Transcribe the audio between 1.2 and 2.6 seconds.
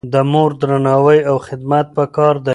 او خدمت پکار دی.